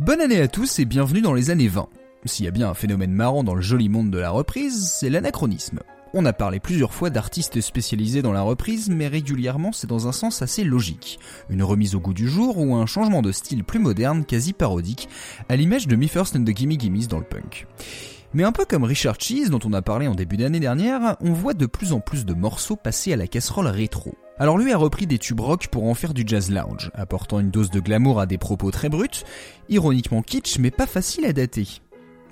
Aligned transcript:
Bonne 0.00 0.20
année 0.20 0.40
à 0.40 0.48
tous 0.48 0.80
et 0.80 0.86
bienvenue 0.86 1.20
dans 1.20 1.34
les 1.34 1.50
années 1.50 1.68
20. 1.68 1.88
S'il 2.24 2.46
y 2.46 2.48
a 2.48 2.50
bien 2.50 2.68
un 2.68 2.74
phénomène 2.74 3.12
marrant 3.12 3.44
dans 3.44 3.54
le 3.54 3.60
joli 3.60 3.88
monde 3.88 4.10
de 4.10 4.18
la 4.18 4.30
reprise, 4.30 4.88
c'est 4.92 5.08
l'anachronisme. 5.08 5.78
On 6.12 6.24
a 6.24 6.32
parlé 6.32 6.58
plusieurs 6.58 6.92
fois 6.92 7.10
d'artistes 7.10 7.60
spécialisés 7.60 8.20
dans 8.20 8.32
la 8.32 8.42
reprise, 8.42 8.88
mais 8.90 9.06
régulièrement 9.06 9.70
c'est 9.70 9.86
dans 9.86 10.08
un 10.08 10.12
sens 10.12 10.42
assez 10.42 10.64
logique. 10.64 11.20
Une 11.48 11.62
remise 11.62 11.94
au 11.94 12.00
goût 12.00 12.12
du 12.12 12.28
jour 12.28 12.58
ou 12.58 12.74
un 12.74 12.86
changement 12.86 13.22
de 13.22 13.30
style 13.30 13.62
plus 13.62 13.78
moderne, 13.78 14.24
quasi 14.24 14.52
parodique, 14.52 15.08
à 15.48 15.54
l'image 15.54 15.86
de 15.86 15.94
Me 15.94 16.08
First 16.08 16.34
and 16.34 16.42
the 16.42 16.56
Gimme 16.56 16.76
Gimmes 16.76 17.06
dans 17.08 17.20
le 17.20 17.24
punk. 17.24 17.68
Mais 18.32 18.42
un 18.42 18.50
peu 18.50 18.64
comme 18.64 18.82
Richard 18.82 19.20
Cheese 19.20 19.48
dont 19.48 19.60
on 19.64 19.72
a 19.74 19.80
parlé 19.80 20.08
en 20.08 20.16
début 20.16 20.38
d'année 20.38 20.58
dernière, 20.58 21.16
on 21.20 21.32
voit 21.32 21.54
de 21.54 21.66
plus 21.66 21.92
en 21.92 22.00
plus 22.00 22.24
de 22.24 22.34
morceaux 22.34 22.74
passer 22.74 23.12
à 23.12 23.16
la 23.16 23.28
casserole 23.28 23.68
rétro. 23.68 24.16
Alors 24.36 24.58
lui 24.58 24.72
a 24.72 24.76
repris 24.76 25.06
des 25.06 25.18
tubes 25.18 25.40
rock 25.40 25.68
pour 25.68 25.84
en 25.84 25.94
faire 25.94 26.12
du 26.12 26.24
jazz 26.26 26.50
lounge, 26.50 26.90
apportant 26.94 27.38
une 27.38 27.50
dose 27.50 27.70
de 27.70 27.78
glamour 27.78 28.18
à 28.18 28.26
des 28.26 28.36
propos 28.36 28.72
très 28.72 28.88
bruts, 28.88 29.22
ironiquement 29.68 30.22
kitsch 30.22 30.58
mais 30.58 30.72
pas 30.72 30.86
facile 30.86 31.24
à 31.24 31.32
dater. 31.32 31.68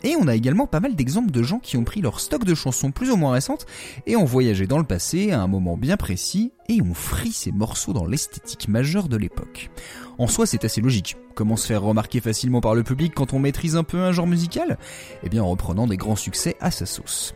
Et 0.04 0.16
on 0.16 0.26
a 0.26 0.34
également 0.34 0.66
pas 0.66 0.80
mal 0.80 0.94
d'exemples 0.94 1.30
de 1.30 1.42
gens 1.42 1.58
qui 1.58 1.76
ont 1.76 1.84
pris 1.84 2.00
leur 2.00 2.20
stock 2.20 2.44
de 2.44 2.54
chansons 2.54 2.90
plus 2.90 3.10
ou 3.10 3.16
moins 3.16 3.32
récentes 3.32 3.66
et 4.06 4.16
ont 4.16 4.24
voyagé 4.24 4.66
dans 4.66 4.78
le 4.78 4.84
passé 4.84 5.30
à 5.30 5.40
un 5.40 5.46
moment 5.46 5.76
bien 5.76 5.96
précis 5.96 6.52
et 6.68 6.82
ont 6.82 6.94
frit 6.94 7.32
ces 7.32 7.52
morceaux 7.52 7.92
dans 7.92 8.04
l'esthétique 8.04 8.68
majeure 8.68 9.08
de 9.08 9.16
l'époque. 9.16 9.70
En 10.18 10.26
soi, 10.26 10.46
c'est 10.46 10.64
assez 10.64 10.80
logique. 10.80 11.16
Comment 11.34 11.56
se 11.56 11.66
faire 11.66 11.82
remarquer 11.82 12.20
facilement 12.20 12.60
par 12.60 12.74
le 12.74 12.82
public 12.82 13.12
quand 13.14 13.32
on 13.32 13.38
maîtrise 13.38 13.76
un 13.76 13.84
peu 13.84 13.98
un 13.98 14.12
genre 14.12 14.26
musical? 14.26 14.78
Eh 15.22 15.28
bien 15.28 15.42
en 15.42 15.50
reprenant 15.50 15.86
des 15.86 15.96
grands 15.96 16.16
succès 16.16 16.56
à 16.60 16.70
sa 16.70 16.86
sauce. 16.86 17.34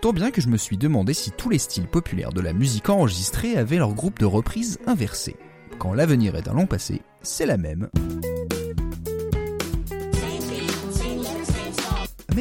Tant 0.00 0.12
bien 0.12 0.30
que 0.30 0.40
je 0.40 0.48
me 0.48 0.56
suis 0.56 0.76
demandé 0.76 1.14
si 1.14 1.30
tous 1.30 1.48
les 1.48 1.58
styles 1.58 1.86
populaires 1.86 2.32
de 2.32 2.40
la 2.40 2.52
musique 2.52 2.88
enregistrée 2.88 3.56
avaient 3.56 3.78
leur 3.78 3.94
groupe 3.94 4.18
de 4.18 4.26
reprise 4.26 4.78
inversé. 4.86 5.36
Quand 5.78 5.94
l'avenir 5.94 6.36
est 6.36 6.48
un 6.48 6.54
long 6.54 6.66
passé, 6.66 7.02
c'est 7.22 7.46
la 7.46 7.56
même. 7.56 7.88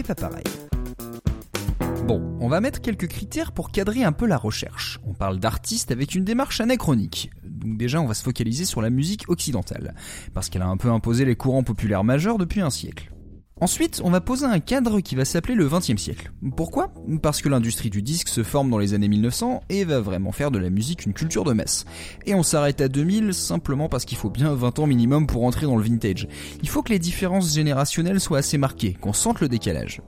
Pas 0.03 0.13
pareil. 0.13 0.43
Bon, 2.05 2.37
on 2.39 2.47
va 2.47 2.59
mettre 2.59 2.81
quelques 2.81 3.07
critères 3.07 3.53
pour 3.53 3.71
cadrer 3.71 4.03
un 4.03 4.11
peu 4.11 4.27
la 4.27 4.37
recherche. 4.37 4.99
On 5.03 5.13
parle 5.13 5.39
d'artistes 5.39 5.89
avec 5.89 6.13
une 6.13 6.25
démarche 6.25 6.61
anachronique. 6.61 7.31
Donc 7.43 7.77
déjà, 7.77 8.01
on 8.01 8.05
va 8.05 8.13
se 8.13 8.21
focaliser 8.21 8.65
sur 8.65 8.81
la 8.81 8.91
musique 8.91 9.23
occidentale, 9.29 9.95
parce 10.33 10.49
qu'elle 10.49 10.61
a 10.61 10.67
un 10.67 10.77
peu 10.77 10.91
imposé 10.91 11.25
les 11.25 11.35
courants 11.35 11.63
populaires 11.63 12.03
majeurs 12.03 12.37
depuis 12.37 12.61
un 12.61 12.69
siècle. 12.69 13.14
Ensuite, 13.61 14.01
on 14.03 14.09
va 14.09 14.19
poser 14.19 14.45
un 14.45 14.59
cadre 14.59 14.99
qui 14.99 15.15
va 15.15 15.23
s'appeler 15.23 15.55
le 15.55 15.69
XXe 15.69 15.95
siècle. 15.95 16.29
Pourquoi? 16.57 16.93
Parce 17.21 17.41
que 17.41 17.47
l'industrie 17.47 17.89
du 17.89 18.01
disque 18.01 18.27
se 18.27 18.43
forme 18.43 18.69
dans 18.69 18.77
les 18.77 18.93
années 18.93 19.07
1900 19.07 19.63
et 19.69 19.85
va 19.85 20.01
vraiment 20.01 20.33
faire 20.33 20.51
de 20.51 20.59
la 20.59 20.69
musique 20.69 21.05
une 21.05 21.13
culture 21.13 21.45
de 21.45 21.53
masse. 21.53 21.85
Et 22.25 22.35
on 22.35 22.43
s'arrête 22.43 22.81
à 22.81 22.89
2000 22.89 23.33
simplement 23.33 23.87
parce 23.87 24.03
qu'il 24.03 24.17
faut 24.17 24.29
bien 24.29 24.53
20 24.53 24.79
ans 24.79 24.87
minimum 24.87 25.25
pour 25.25 25.45
entrer 25.45 25.67
dans 25.67 25.77
le 25.77 25.83
vintage. 25.83 26.27
Il 26.63 26.67
faut 26.67 26.83
que 26.83 26.91
les 26.91 26.99
différences 26.99 27.53
générationnelles 27.53 28.19
soient 28.19 28.39
assez 28.39 28.57
marquées, 28.57 28.97
qu'on 28.99 29.13
sente 29.13 29.39
le 29.39 29.47
décalage. 29.47 30.01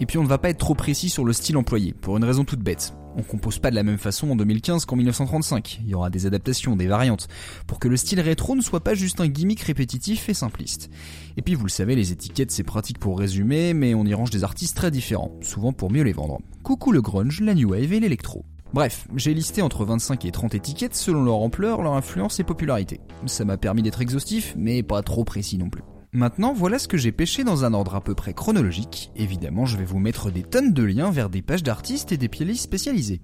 Et 0.00 0.06
puis 0.06 0.18
on 0.18 0.22
ne 0.22 0.28
va 0.28 0.38
pas 0.38 0.50
être 0.50 0.58
trop 0.58 0.74
précis 0.74 1.08
sur 1.08 1.24
le 1.24 1.32
style 1.32 1.56
employé, 1.56 1.92
pour 1.92 2.16
une 2.16 2.24
raison 2.24 2.44
toute 2.44 2.60
bête. 2.60 2.94
On 3.16 3.22
compose 3.22 3.60
pas 3.60 3.70
de 3.70 3.76
la 3.76 3.84
même 3.84 3.98
façon 3.98 4.30
en 4.30 4.36
2015 4.36 4.86
qu'en 4.86 4.96
1935. 4.96 5.80
Il 5.84 5.88
y 5.88 5.94
aura 5.94 6.10
des 6.10 6.26
adaptations, 6.26 6.74
des 6.74 6.88
variantes, 6.88 7.28
pour 7.68 7.78
que 7.78 7.86
le 7.86 7.96
style 7.96 8.20
rétro 8.20 8.56
ne 8.56 8.60
soit 8.60 8.82
pas 8.82 8.94
juste 8.94 9.20
un 9.20 9.28
gimmick 9.28 9.60
répétitif 9.60 10.28
et 10.28 10.34
simpliste. 10.34 10.90
Et 11.36 11.42
puis 11.42 11.54
vous 11.54 11.64
le 11.64 11.70
savez, 11.70 11.94
les 11.94 12.10
étiquettes 12.10 12.50
c'est 12.50 12.64
pratique 12.64 12.98
pour 12.98 13.18
résumer, 13.18 13.72
mais 13.72 13.94
on 13.94 14.04
y 14.04 14.14
range 14.14 14.30
des 14.30 14.42
artistes 14.42 14.76
très 14.76 14.90
différents, 14.90 15.38
souvent 15.42 15.72
pour 15.72 15.92
mieux 15.92 16.02
les 16.02 16.12
vendre. 16.12 16.40
Coucou 16.64 16.90
le 16.90 17.02
grunge, 17.02 17.40
la 17.40 17.54
new 17.54 17.70
wave 17.70 17.92
et 17.92 18.00
l'électro. 18.00 18.44
Bref, 18.72 19.06
j'ai 19.14 19.34
listé 19.34 19.62
entre 19.62 19.84
25 19.84 20.24
et 20.24 20.32
30 20.32 20.56
étiquettes 20.56 20.96
selon 20.96 21.22
leur 21.22 21.36
ampleur, 21.36 21.82
leur 21.82 21.92
influence 21.92 22.40
et 22.40 22.44
popularité. 22.44 23.00
Ça 23.26 23.44
m'a 23.44 23.56
permis 23.56 23.82
d'être 23.82 24.00
exhaustif, 24.00 24.54
mais 24.58 24.82
pas 24.82 25.02
trop 25.02 25.22
précis 25.22 25.58
non 25.58 25.70
plus. 25.70 25.84
Maintenant, 26.14 26.52
voilà 26.52 26.78
ce 26.78 26.86
que 26.86 26.96
j'ai 26.96 27.10
pêché 27.10 27.42
dans 27.42 27.64
un 27.64 27.74
ordre 27.74 27.96
à 27.96 28.00
peu 28.00 28.14
près 28.14 28.34
chronologique. 28.34 29.10
Évidemment, 29.16 29.66
je 29.66 29.76
vais 29.76 29.84
vous 29.84 29.98
mettre 29.98 30.30
des 30.30 30.44
tonnes 30.44 30.72
de 30.72 30.84
liens 30.84 31.10
vers 31.10 31.28
des 31.28 31.42
pages 31.42 31.64
d'artistes 31.64 32.12
et 32.12 32.16
des 32.16 32.28
playlists 32.28 32.62
spécialisées. 32.62 33.20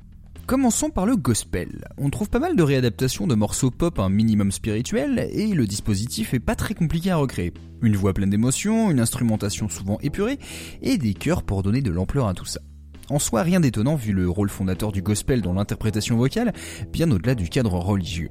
Commençons 0.48 0.90
par 0.90 1.06
le 1.06 1.14
gospel. 1.14 1.84
On 1.98 2.11
trouve 2.11 2.28
pas 2.28 2.40
mal 2.40 2.56
de 2.56 2.62
réadaptations 2.64 3.28
de 3.28 3.36
morceaux 3.36 3.70
pop 3.70 4.01
un 4.01 4.08
minimum 4.08 4.51
spirituel 4.51 5.30
et 5.33 5.55
le 5.55 5.68
dispositif 5.68 6.34
est 6.34 6.40
pas 6.40 6.56
très 6.56 6.74
compliqué 6.74 7.12
à 7.12 7.17
recréer. 7.17 7.55
Une 7.80 7.95
voix 7.95 8.12
pleine 8.12 8.30
d'émotions, 8.30 8.90
une 8.90 8.98
instrumentation 8.98 9.68
souvent 9.68 10.01
épurée 10.02 10.40
et 10.83 10.98
des 10.98 11.14
chœurs 11.14 11.45
pour 11.45 11.62
donner 11.62 11.83
de 11.83 11.92
l'ampleur 11.92 12.27
à 12.27 12.34
tout 12.34 12.45
ça. 12.45 12.61
En 13.10 13.18
soi, 13.18 13.42
rien 13.42 13.58
d'étonnant 13.58 13.96
vu 13.96 14.12
le 14.12 14.30
rôle 14.30 14.48
fondateur 14.48 14.92
du 14.92 15.02
gospel 15.02 15.42
dans 15.42 15.52
l'interprétation 15.52 16.16
vocale, 16.16 16.52
bien 16.92 17.10
au-delà 17.10 17.34
du 17.34 17.48
cadre 17.48 17.74
religieux. 17.74 18.30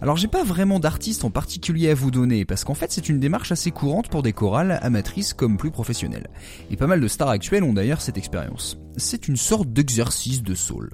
Alors 0.00 0.16
j'ai 0.16 0.28
pas 0.28 0.44
vraiment 0.44 0.78
d'artiste 0.78 1.24
en 1.24 1.30
particulier 1.30 1.90
à 1.90 1.94
vous 1.94 2.12
donner, 2.12 2.44
parce 2.44 2.62
qu'en 2.62 2.74
fait 2.74 2.92
c'est 2.92 3.08
une 3.08 3.18
démarche 3.18 3.50
assez 3.50 3.72
courante 3.72 4.08
pour 4.08 4.22
des 4.22 4.32
chorales 4.32 4.78
amatrices 4.82 5.34
comme 5.34 5.56
plus 5.56 5.72
professionnelles. 5.72 6.28
Et 6.70 6.76
pas 6.76 6.86
mal 6.86 7.00
de 7.00 7.08
stars 7.08 7.28
actuelles 7.28 7.64
ont 7.64 7.72
d'ailleurs 7.72 8.00
cette 8.00 8.16
expérience. 8.16 8.78
C'est 8.96 9.26
une 9.26 9.36
sorte 9.36 9.72
d'exercice 9.72 10.44
de 10.44 10.54
soul. 10.54 10.90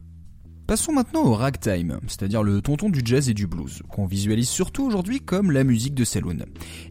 Passons 0.66 0.92
maintenant 0.92 1.24
au 1.24 1.34
ragtime, 1.34 2.00
c'est-à-dire 2.06 2.42
le 2.42 2.62
tonton 2.62 2.88
du 2.88 3.02
jazz 3.04 3.28
et 3.28 3.34
du 3.34 3.46
blues, 3.46 3.82
qu'on 3.90 4.06
visualise 4.06 4.48
surtout 4.48 4.86
aujourd'hui 4.86 5.20
comme 5.20 5.50
la 5.50 5.64
musique 5.64 5.94
de 5.94 6.04
saloon. 6.04 6.38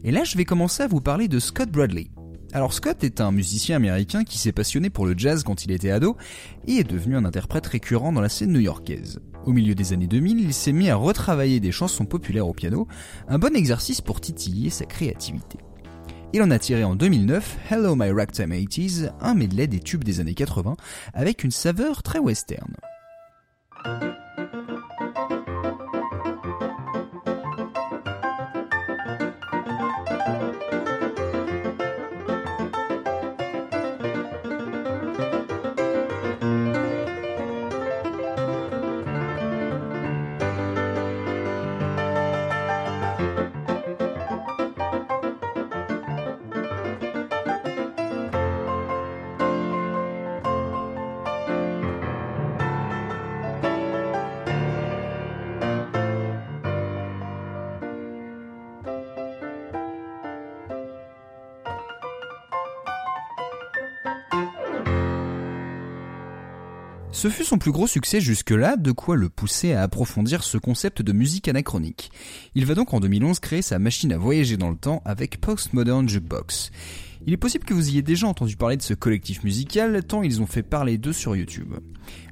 Et 0.04 0.12
là 0.12 0.22
je 0.22 0.36
vais 0.36 0.44
commencer 0.44 0.84
à 0.84 0.86
vous 0.86 1.00
parler 1.00 1.26
de 1.26 1.40
Scott 1.40 1.70
Bradley. 1.70 2.08
Alors 2.52 2.72
Scott 2.72 3.04
est 3.04 3.20
un 3.20 3.30
musicien 3.30 3.76
américain 3.76 4.24
qui 4.24 4.36
s'est 4.36 4.50
passionné 4.50 4.90
pour 4.90 5.06
le 5.06 5.14
jazz 5.16 5.44
quand 5.44 5.64
il 5.64 5.70
était 5.70 5.92
ado 5.92 6.16
et 6.66 6.78
est 6.78 6.84
devenu 6.84 7.16
un 7.16 7.24
interprète 7.24 7.66
récurrent 7.66 8.12
dans 8.12 8.20
la 8.20 8.28
scène 8.28 8.52
new-yorkaise. 8.52 9.20
Au 9.46 9.52
milieu 9.52 9.76
des 9.76 9.92
années 9.92 10.08
2000, 10.08 10.40
il 10.40 10.52
s'est 10.52 10.72
mis 10.72 10.90
à 10.90 10.96
retravailler 10.96 11.60
des 11.60 11.70
chansons 11.70 12.06
populaires 12.06 12.48
au 12.48 12.52
piano, 12.52 12.88
un 13.28 13.38
bon 13.38 13.54
exercice 13.54 14.00
pour 14.00 14.20
titiller 14.20 14.68
sa 14.68 14.84
créativité. 14.84 15.58
Il 16.32 16.42
en 16.42 16.50
a 16.50 16.58
tiré 16.58 16.82
en 16.82 16.96
2009 16.96 17.58
Hello 17.70 17.94
My 17.94 18.10
Ragtime 18.10 18.52
80s, 18.52 19.12
un 19.20 19.34
medley 19.34 19.68
des 19.68 19.80
tubes 19.80 20.04
des 20.04 20.18
années 20.18 20.34
80 20.34 20.76
avec 21.14 21.44
une 21.44 21.52
saveur 21.52 22.02
très 22.02 22.18
western. 22.18 22.74
Ce 67.20 67.28
fut 67.28 67.44
son 67.44 67.58
plus 67.58 67.70
gros 67.70 67.86
succès 67.86 68.18
jusque-là, 68.18 68.78
de 68.78 68.92
quoi 68.92 69.14
le 69.14 69.28
pousser 69.28 69.74
à 69.74 69.82
approfondir 69.82 70.42
ce 70.42 70.56
concept 70.56 71.02
de 71.02 71.12
musique 71.12 71.48
anachronique. 71.48 72.10
Il 72.54 72.64
va 72.64 72.74
donc 72.74 72.94
en 72.94 73.00
2011 73.00 73.40
créer 73.40 73.60
sa 73.60 73.78
machine 73.78 74.10
à 74.14 74.16
voyager 74.16 74.56
dans 74.56 74.70
le 74.70 74.76
temps 74.76 75.02
avec 75.04 75.38
Postmodern 75.38 76.08
Jukebox. 76.08 76.70
Il 77.26 77.34
est 77.34 77.36
possible 77.36 77.66
que 77.66 77.74
vous 77.74 77.90
ayez 77.90 78.00
déjà 78.00 78.26
entendu 78.26 78.56
parler 78.56 78.78
de 78.78 78.82
ce 78.82 78.94
collectif 78.94 79.44
musical 79.44 80.02
tant 80.02 80.22
ils 80.22 80.40
ont 80.40 80.46
fait 80.46 80.62
parler 80.62 80.96
d'eux 80.96 81.12
sur 81.12 81.36
YouTube, 81.36 81.74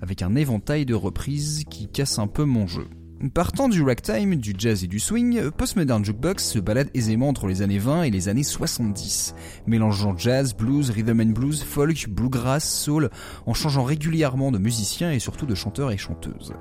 avec 0.00 0.22
un 0.22 0.34
éventail 0.36 0.86
de 0.86 0.94
reprises 0.94 1.64
qui 1.68 1.88
casse 1.88 2.18
un 2.18 2.26
peu 2.26 2.44
mon 2.44 2.66
jeu. 2.66 2.88
Partant 3.34 3.68
du 3.68 3.82
ragtime, 3.82 4.36
du 4.36 4.54
jazz 4.56 4.84
et 4.84 4.86
du 4.86 5.00
swing, 5.00 5.50
Postmodern 5.50 6.04
Jukebox 6.04 6.44
se 6.44 6.60
balade 6.60 6.88
aisément 6.94 7.28
entre 7.28 7.48
les 7.48 7.62
années 7.62 7.80
20 7.80 8.04
et 8.04 8.10
les 8.10 8.28
années 8.28 8.44
70, 8.44 9.34
mélangeant 9.66 10.16
jazz, 10.16 10.54
blues, 10.54 10.90
rhythm 10.90 11.20
and 11.20 11.32
blues, 11.32 11.64
folk, 11.64 12.08
bluegrass, 12.08 12.62
soul, 12.62 13.10
en 13.44 13.54
changeant 13.54 13.82
régulièrement 13.82 14.52
de 14.52 14.58
musiciens 14.58 15.10
et 15.10 15.18
surtout 15.18 15.46
de 15.46 15.56
chanteurs 15.56 15.90
et 15.90 15.98
chanteuses. 15.98 16.54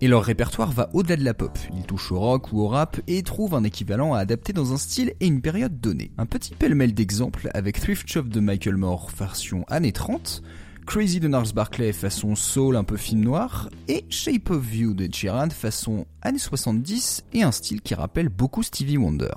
Et 0.00 0.08
leur 0.08 0.24
répertoire 0.24 0.72
va 0.72 0.88
au-delà 0.94 1.16
de 1.16 1.24
la 1.24 1.34
pop, 1.34 1.58
ils 1.76 1.84
touchent 1.84 2.12
au 2.12 2.18
rock 2.18 2.54
ou 2.54 2.62
au 2.62 2.68
rap 2.68 2.98
et 3.06 3.22
trouvent 3.22 3.54
un 3.54 3.64
équivalent 3.64 4.14
à 4.14 4.20
adapter 4.20 4.54
dans 4.54 4.72
un 4.72 4.78
style 4.78 5.12
et 5.20 5.26
une 5.26 5.42
période 5.42 5.78
donnée. 5.78 6.12
Un 6.16 6.24
petit 6.24 6.54
pêle-mêle 6.54 6.94
d'exemples 6.94 7.50
avec 7.52 7.80
Thrift 7.80 8.08
Shop 8.10 8.22
de 8.22 8.40
Michael 8.40 8.78
Moore 8.78 9.10
version 9.14 9.66
années 9.68 9.92
30, 9.92 10.42
Crazy 10.88 11.20
de 11.20 11.28
Nars 11.28 11.52
Barclay 11.54 11.92
façon 11.92 12.34
soul 12.34 12.74
un 12.74 12.82
peu 12.82 12.96
film 12.96 13.20
noir, 13.20 13.68
et 13.88 14.06
Shape 14.08 14.48
of 14.48 14.74
You 14.74 14.94
de 14.94 15.06
Sheeran 15.14 15.50
façon 15.50 16.06
années 16.22 16.38
70 16.38 17.24
et 17.34 17.42
un 17.42 17.52
style 17.52 17.82
qui 17.82 17.94
rappelle 17.94 18.30
beaucoup 18.30 18.62
Stevie 18.62 18.96
Wonder. 18.96 19.34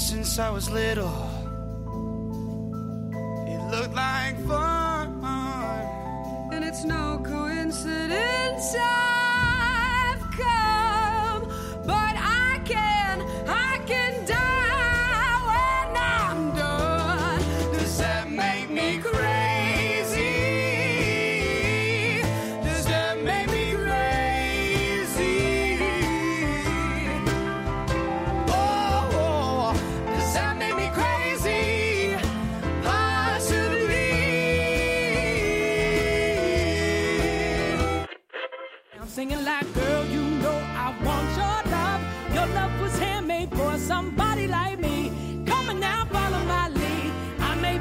Since 0.00 0.38
I 0.38 0.48
was 0.50 0.70
little. 0.70 1.29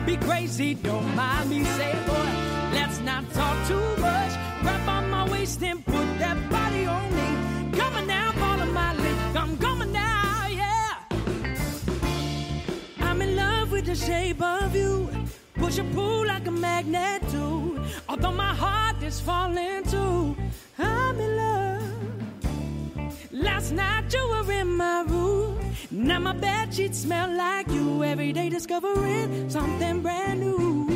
Be 0.10 0.18
crazy, 0.26 0.74
don't 0.74 1.16
mind 1.16 1.50
me. 1.52 1.64
Say, 1.78 1.94
boy, 2.08 2.30
let's 2.74 3.00
not 3.00 3.24
talk 3.32 3.58
too 3.68 3.90
much. 4.02 4.34
Grab 4.62 4.90
on 4.90 5.10
my 5.12 5.30
waist 5.30 5.62
and 5.62 5.86
put 5.86 6.08
that 6.18 6.38
body 6.50 6.86
on 6.88 7.08
me. 7.20 7.78
Come 7.78 7.94
on 7.94 8.08
now, 8.08 8.32
follow 8.32 8.66
my 8.66 8.92
lead. 8.96 9.36
I'm 9.36 9.56
coming 9.58 9.92
now, 9.92 10.48
yeah. 10.62 10.92
I'm 13.02 13.22
in 13.22 13.36
love 13.36 13.72
with 13.72 13.86
the 13.86 13.96
shape 13.96 14.42
of 14.42 14.76
you. 14.76 15.10
Push 15.54 15.78
and 15.78 15.94
pull 15.94 16.26
like 16.26 16.48
a 16.48 16.52
magnet 16.52 17.22
do. 17.32 17.80
Although 18.08 18.32
my 18.32 18.56
heart 18.56 19.04
is 19.04 19.20
falling 19.20 19.84
too. 19.84 20.36
I'm 20.80 21.20
in 21.20 21.38
love. 21.38 21.84
Last 23.32 23.74
night 23.74 24.12
you 24.12 24.28
were 24.32 24.52
in 24.52 24.70
my 24.70 25.04
room. 25.04 25.59
Now 25.92 26.20
my 26.20 26.34
bed 26.34 26.74
sheets 26.74 27.02
smell 27.02 27.30
like 27.30 27.72
you. 27.72 28.04
Every 28.04 28.34
day 28.34 28.50
discovering 28.50 29.50
something 29.50 30.02
brand 30.02 30.40
new. 30.40 30.88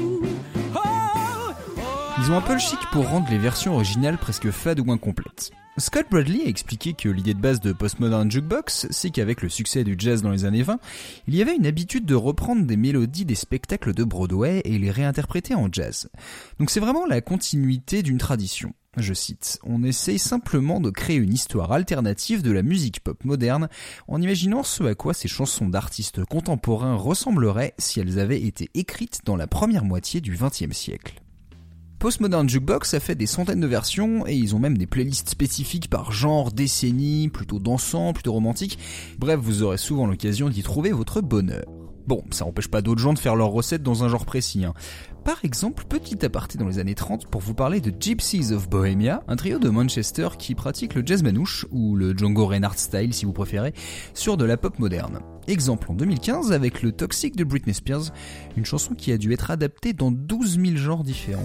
Ils 2.20 2.32
ont 2.32 2.38
un 2.38 2.42
peu 2.42 2.54
le 2.54 2.60
chic 2.60 2.80
pour 2.92 3.10
rendre 3.10 3.30
les 3.30 3.38
versions 3.38 3.74
originales 3.74 4.18
presque 4.18 4.50
fades 4.50 4.80
ou 4.80 4.90
incomplètes. 4.92 5.52
Scott 5.78 6.06
Bradley 6.10 6.44
a 6.46 6.48
expliqué 6.48 6.94
que 6.94 7.10
l'idée 7.10 7.34
de 7.34 7.42
base 7.42 7.60
de 7.60 7.74
Postmodern 7.74 8.30
Jukebox, 8.30 8.88
c'est 8.92 9.10
qu'avec 9.10 9.42
le 9.42 9.50
succès 9.50 9.84
du 9.84 9.96
jazz 9.98 10.22
dans 10.22 10.30
les 10.30 10.46
années 10.46 10.62
20, 10.62 10.80
il 11.28 11.36
y 11.36 11.42
avait 11.42 11.56
une 11.56 11.66
habitude 11.66 12.06
de 12.06 12.16
reprendre 12.16 12.66
des 12.66 12.78
mélodies 12.78 13.26
des 13.26 13.36
spectacles 13.36 13.94
de 13.94 14.04
Broadway 14.04 14.62
et 14.64 14.78
les 14.78 14.92
réinterpréter 14.92 15.56
en 15.56 15.68
jazz. 15.72 16.10
Donc 16.60 16.70
c'est 16.70 16.80
vraiment 16.80 17.08
la 17.08 17.22
continuité 17.22 18.04
d'une 18.04 18.20
tradition. 18.20 18.74
Je 18.98 19.14
cite, 19.16 19.60
on 19.64 19.84
essaye 19.84 20.20
simplement 20.20 20.80
de 20.80 20.92
créer 20.92 21.18
une 21.18 21.34
histoire 21.34 21.72
alternative 21.72 22.44
de 22.44 22.52
la 22.52 22.62
musique 22.62 23.00
pop 23.00 23.26
moderne 23.26 23.68
en 24.08 24.22
imaginant 24.22 24.62
ce 24.62 24.84
à 24.84 24.94
quoi 24.94 25.16
ces 25.16 25.28
chansons 25.28 25.68
d'artistes 25.68 26.24
contemporains 26.26 26.96
ressembleraient 26.96 27.74
si 27.80 28.00
elles 28.00 28.20
avaient 28.20 28.42
été 28.42 28.70
écrites 28.76 29.22
dans 29.26 29.36
la 29.36 29.48
première 29.48 29.84
moitié 29.84 30.22
du 30.22 30.38
XXe 30.38 30.78
siècle. 30.78 31.24
Postmodern 31.98 32.48
Jukebox 32.48 32.94
a 32.94 33.00
fait 33.00 33.16
des 33.16 33.26
centaines 33.26 33.62
de 33.62 33.68
versions 33.68 34.28
et 34.28 34.36
ils 34.36 34.56
ont 34.56 34.60
même 34.60 34.78
des 34.78 34.86
playlists 34.86 35.30
spécifiques 35.30 35.90
par 35.90 36.12
genre, 36.12 36.52
décennie, 36.52 37.30
plutôt 37.30 37.60
dansant, 37.60 38.14
plutôt 38.14 38.34
romantique. 38.34 38.78
Bref, 39.18 39.40
vous 39.42 39.64
aurez 39.64 39.78
souvent 39.78 40.06
l'occasion 40.06 40.50
d'y 40.50 40.62
trouver 40.62 40.92
votre 40.92 41.22
bonheur. 41.22 41.64
Bon, 42.06 42.24
ça 42.32 42.44
n'empêche 42.44 42.68
pas 42.68 42.82
d'autres 42.82 43.02
gens 43.02 43.14
de 43.14 43.20
faire 43.20 43.36
leurs 43.36 43.50
recettes 43.50 43.84
dans 43.84 44.04
un 44.04 44.10
genre 44.10 44.26
précis. 44.26 44.66
hein. 44.66 44.74
Par 45.24 45.46
exemple, 45.46 45.86
petit 45.88 46.26
aparté 46.26 46.58
dans 46.58 46.68
les 46.68 46.80
années 46.80 46.96
30 46.96 47.28
pour 47.28 47.40
vous 47.40 47.54
parler 47.54 47.80
de 47.80 47.94
Gypsies 47.98 48.52
of 48.52 48.70
Bohemia, 48.70 49.24
un 49.30 49.38
trio 49.38 49.58
de 49.58 49.70
Manchester 49.70 50.28
qui 50.38 50.54
pratique 50.54 50.96
le 50.96 51.04
jazz 51.06 51.24
manouche, 51.24 51.66
ou 51.72 51.96
le 51.96 52.16
Django 52.18 52.46
Reinhardt 52.46 52.78
style 52.78 53.14
si 53.14 53.26
vous 53.26 53.32
préférez, 53.32 53.74
sur 54.14 54.36
de 54.36 54.44
la 54.44 54.58
pop 54.58 54.80
moderne. 54.80 55.20
Exemple 55.48 55.92
en 55.92 55.94
2015 55.94 56.52
avec 56.52 56.82
le 56.82 56.92
Toxic 56.92 57.38
de 57.38 57.46
Britney 57.46 57.74
Spears, 57.74 58.12
une 58.58 58.66
chanson 58.66 58.96
qui 58.96 59.14
a 59.14 59.18
dû 59.18 59.32
être 59.32 59.50
adaptée 59.50 59.94
dans 59.94 60.12
12 60.12 60.60
000 60.60 60.76
genres 60.76 61.04
différents. 61.04 61.42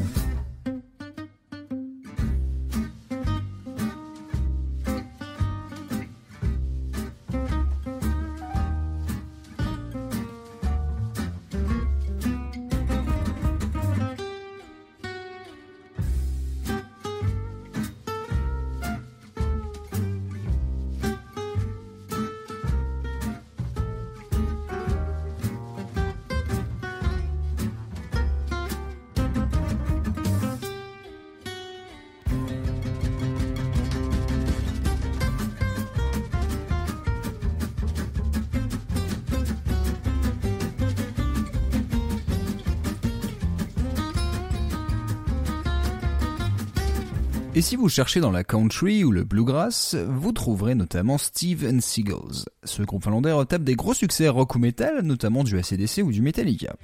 Et 47.54 47.62
si 47.62 47.76
vous 47.76 47.88
cherchez 47.88 48.20
dans 48.20 48.30
la 48.30 48.44
country 48.44 49.04
ou 49.04 49.10
le 49.10 49.24
bluegrass, 49.24 49.94
vous 49.94 50.32
trouverez 50.32 50.74
notamment 50.74 51.18
Steve 51.18 51.66
and 51.68 51.80
Seagulls. 51.80 52.44
Ce 52.62 52.82
groupe 52.82 53.02
finlandais 53.02 53.32
retape 53.32 53.64
des 53.64 53.74
gros 53.74 53.94
succès 53.94 54.28
rock 54.28 54.54
ou 54.54 54.58
metal, 54.58 55.00
notamment 55.02 55.44
du 55.44 55.58
ACDC 55.58 56.02
ou 56.04 56.12
du 56.12 56.20
Metallica. 56.22 56.76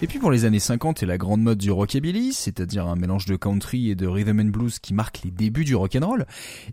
Et 0.00 0.06
puis 0.06 0.20
pour 0.20 0.30
les 0.30 0.44
années 0.44 0.60
50 0.60 1.02
et 1.02 1.06
la 1.06 1.18
grande 1.18 1.42
mode 1.42 1.58
du 1.58 1.72
rockabilly, 1.72 2.32
c'est-à-dire 2.32 2.86
un 2.86 2.94
mélange 2.94 3.26
de 3.26 3.34
country 3.34 3.90
et 3.90 3.96
de 3.96 4.06
rhythm 4.06 4.38
and 4.40 4.50
blues 4.50 4.78
qui 4.78 4.94
marque 4.94 5.22
les 5.24 5.32
débuts 5.32 5.64
du 5.64 5.74
rock'n'roll, 5.74 6.24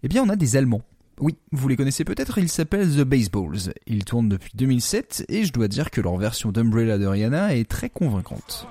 eh 0.04 0.08
bien 0.08 0.24
on 0.24 0.30
a 0.30 0.36
des 0.36 0.58
Allemands. 0.58 0.84
Oui, 1.20 1.36
vous 1.52 1.68
les 1.68 1.76
connaissez 1.76 2.04
peut-être, 2.04 2.38
ils 2.38 2.50
s'appellent 2.50 2.88
The 2.88 3.02
Baseballs. 3.02 3.74
Ils 3.88 4.06
tournent 4.06 4.30
depuis 4.30 4.52
2007 4.54 5.26
et 5.30 5.44
je 5.44 5.54
dois 5.54 5.68
dire 5.68 5.90
que 5.90 6.02
leur 6.02 6.18
version 6.18 6.52
d'Umbrella 6.52 7.00
de 7.00 7.08
Rihanna 7.08 7.56
est 7.56 7.68
très 7.68 7.90
convaincante. 7.90 8.68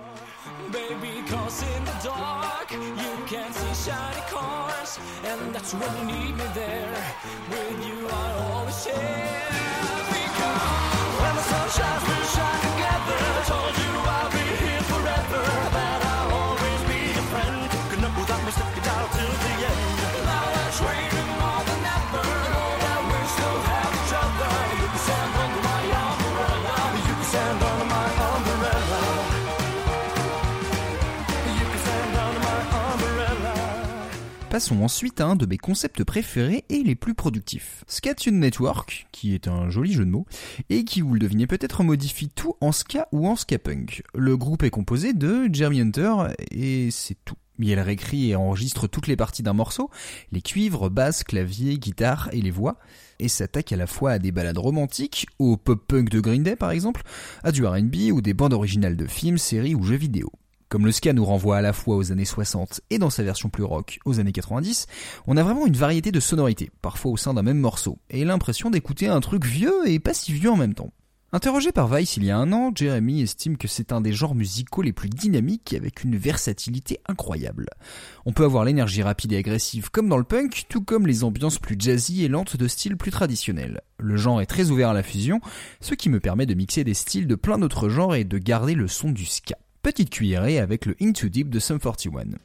Passons 34.55 34.85
ensuite 34.85 35.21
à 35.21 35.27
un 35.27 35.35
de 35.35 35.47
mes 35.47 35.59
concepts 35.59 36.05
préférés 36.05 36.63
et 36.69 36.85
les 36.85 36.95
plus 36.95 37.15
productifs. 37.15 37.83
Skatune 37.89 38.39
Network, 38.39 39.09
qui 39.11 39.35
est 39.35 39.49
un 39.49 39.69
joli 39.69 39.93
jeu 39.93 40.05
de 40.05 40.11
mots, 40.11 40.27
et 40.71 40.85
qui, 40.85 41.01
vous 41.01 41.15
le 41.15 41.19
devinez 41.19 41.49
peut-être, 41.49 41.83
modifie 41.83 42.29
tout 42.29 42.55
en 42.61 42.71
ska 42.71 43.09
ou 43.11 43.27
en 43.27 43.35
ska 43.35 43.59
punk. 43.59 44.05
Le 44.15 44.37
groupe 44.37 44.63
est 44.63 44.71
composé 44.71 45.13
de 45.13 45.49
Jeremy 45.53 45.81
Hunter, 45.81 46.15
et 46.53 46.93
c'est 46.93 47.17
tout. 47.25 47.35
Il 47.59 47.81
réécrit 47.81 48.31
et 48.31 48.37
enregistre 48.37 48.87
toutes 48.87 49.09
les 49.09 49.17
parties 49.17 49.43
d'un 49.43 49.55
morceau, 49.55 49.91
les 50.31 50.41
cuivres, 50.41 50.89
basses, 50.89 51.25
claviers, 51.25 51.77
guitare 51.77 52.29
et 52.31 52.41
les 52.41 52.53
voix, 52.53 52.77
et 53.19 53.27
s'attaque 53.27 53.73
à 53.73 53.77
la 53.77 53.89
fois 53.89 54.13
à 54.13 54.19
des 54.21 54.31
ballades 54.31 54.59
romantiques, 54.59 55.27
au 55.41 55.57
pop-punk 55.57 56.11
de 56.11 56.21
Green 56.21 56.45
Day 56.45 56.55
par 56.55 56.71
exemple, 56.71 57.03
à 57.43 57.51
du 57.51 57.67
R&B 57.67 58.13
ou 58.13 58.21
des 58.21 58.35
bandes 58.35 58.55
originales 58.55 58.97
de 58.97 59.09
films, 59.09 59.39
séries 59.39 59.75
ou 59.75 59.83
jeux 59.83 59.97
vidéo. 59.97 60.31
Comme 60.69 60.87
le 60.87 60.93
ska 60.93 61.13
nous 61.13 61.25
renvoie 61.25 61.59
à 61.59 61.63
la 61.63 61.73
fois 61.73 61.97
aux 61.97 62.11
années 62.11 62.25
60 62.25 62.81
et 62.91 62.99
dans 62.99 63.11
sa 63.11 63.23
version 63.23 63.49
plus 63.49 63.65
rock 63.65 63.99
aux 64.05 64.21
années 64.21 64.33
90, 64.33 64.87
on 65.27 65.37
a 65.37 65.43
vraiment 65.43 65.67
une 65.67 65.77
variété 65.77 66.11
de 66.11 66.21
sonorités, 66.21 66.71
parfois 66.83 67.13
au 67.13 67.17
sein 67.17 67.35
d'un 67.35 67.43
même 67.43 67.59
morceau, 67.59 67.99
et 68.11 68.25
l'impression 68.25 68.71
d'écouter 68.71 69.09
un 69.09 69.21
truc 69.21 69.45
vieux 69.45 69.87
et 69.87 70.01
pas 70.01 70.15
si 70.15 70.33
vieux 70.33 70.51
en 70.51 70.57
même 70.57 70.75
temps. 70.75 70.93
Interrogé 71.35 71.73
par 71.73 71.89
Vice 71.89 72.17
il 72.17 72.23
y 72.23 72.31
a 72.31 72.39
un 72.39 72.53
an, 72.53 72.71
Jeremy 72.73 73.21
estime 73.21 73.57
que 73.57 73.67
c'est 73.67 73.91
un 73.91 74.01
des 74.01 74.13
genres 74.13 74.37
musicaux 74.37 74.83
les 74.83 74.93
plus 74.93 75.09
dynamiques 75.09 75.75
avec 75.75 76.05
une 76.05 76.17
versatilité 76.17 77.01
incroyable. 77.09 77.71
On 78.25 78.33
peut 78.33 78.45
avoir 78.45 78.65
l'énergie 78.65 79.03
rapide 79.03 79.33
et 79.33 79.39
agressive 79.39 79.91
comme 79.91 80.09
dans 80.09 80.17
le 80.17 80.23
punk, 80.23 80.67
tout 80.69 80.81
comme 80.81 81.09
les 81.09 81.25
ambiances 81.25 81.59
plus 81.59 81.75
jazzy 81.77 82.25
et 82.25 82.29
lentes 82.29 82.57
de 82.57 82.69
style 82.69 82.97
plus 82.97 83.11
traditionnel. 83.11 83.81
Le 83.99 84.17
genre 84.17 84.43
est 84.43 84.47
très 84.47 84.71
ouvert 84.71 84.91
à 84.91 84.95
la 84.95 85.03
fusion, 85.03 85.41
ce 85.81 85.95
qui 85.95 86.09
me 86.09 86.21
permet 86.21 86.47
de 86.47 86.55
mixer 86.55 86.85
des 86.85 86.95
styles 86.95 87.27
de 87.27 87.35
plein 87.35 87.59
d'autres 87.59 87.89
genres 87.89 88.15
et 88.15 88.23
de 88.23 88.39
garder 88.39 88.77
le 88.77 88.87
son 88.87 89.11
du 89.11 89.25
ska. 89.25 89.57
Petite 89.85 90.09
cuillerée 90.09 90.59
avec 90.59 90.87
le 90.87 90.97
Into 90.99 91.29
Deep 91.29 91.51
de 91.51 91.59
Sum 91.59 91.79
41. 91.79 92.39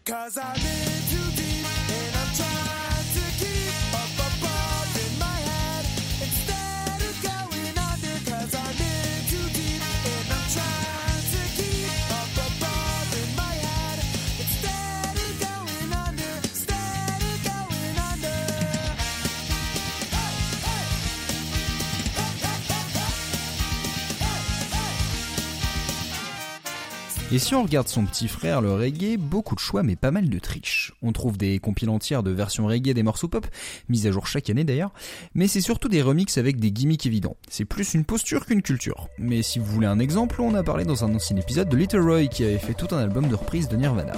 Et 27.31 27.37
si 27.37 27.53
on 27.53 27.61
regarde 27.61 27.87
son 27.87 28.05
petit 28.05 28.27
frère, 28.27 28.59
le 28.59 28.73
reggae, 28.73 29.15
beaucoup 29.19 29.53
de 29.53 29.59
choix 29.59 29.83
mais 29.83 29.95
pas 29.95 30.09
mal 30.09 30.29
de 30.29 30.39
triches. 30.39 30.93
On 31.03 31.11
trouve 31.11 31.37
des 31.37 31.59
compiles 31.59 31.91
entières 31.91 32.23
de 32.23 32.31
versions 32.31 32.65
reggae 32.65 32.95
des 32.95 33.03
morceaux 33.03 33.27
pop, 33.27 33.45
mises 33.87 34.07
à 34.07 34.11
jour 34.11 34.25
chaque 34.25 34.49
année 34.49 34.63
d'ailleurs, 34.63 34.91
mais 35.35 35.47
c'est 35.47 35.61
surtout 35.61 35.89
des 35.89 36.01
remixes 36.01 36.39
avec 36.39 36.59
des 36.59 36.71
gimmicks 36.71 37.05
évidents. 37.05 37.37
C'est 37.47 37.65
plus 37.65 37.93
une 37.93 38.03
posture 38.03 38.47
qu'une 38.47 38.63
culture. 38.63 39.09
Mais 39.19 39.43
si 39.43 39.59
vous 39.59 39.65
voulez 39.65 39.85
un 39.85 39.99
exemple, 39.99 40.41
on 40.41 40.55
a 40.55 40.63
parlé 40.63 40.85
dans 40.85 41.05
un 41.05 41.13
ancien 41.13 41.37
épisode 41.37 41.69
de 41.69 41.77
Little 41.77 42.01
Roy 42.01 42.25
qui 42.25 42.43
avait 42.43 42.57
fait 42.57 42.73
tout 42.73 42.93
un 42.95 42.99
album 42.99 43.27
de 43.27 43.35
reprises 43.35 43.69
de 43.69 43.77
Nirvana. 43.77 44.13